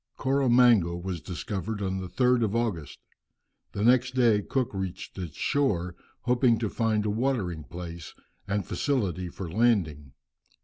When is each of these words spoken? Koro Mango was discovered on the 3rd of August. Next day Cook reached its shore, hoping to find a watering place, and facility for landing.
Koro 0.17 0.49
Mango 0.49 0.95
was 0.95 1.21
discovered 1.21 1.79
on 1.79 1.99
the 1.99 2.07
3rd 2.07 2.43
of 2.45 2.55
August. 2.55 2.97
Next 3.75 4.15
day 4.15 4.41
Cook 4.41 4.73
reached 4.73 5.15
its 5.19 5.37
shore, 5.37 5.95
hoping 6.21 6.57
to 6.57 6.69
find 6.71 7.05
a 7.05 7.11
watering 7.11 7.65
place, 7.65 8.15
and 8.47 8.65
facility 8.65 9.29
for 9.29 9.47
landing. 9.47 10.13